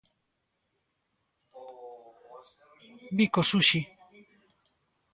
[3.17, 3.81] Bicos, Uxi.